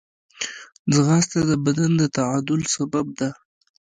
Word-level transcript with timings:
ځغاسته 0.93 1.39
د 1.49 1.51
بدن 1.65 1.91
د 1.97 2.03
تعادل 2.17 2.61
سبب 2.75 3.05
ده 3.19 3.29